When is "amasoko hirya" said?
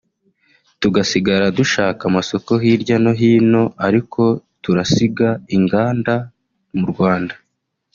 2.09-2.95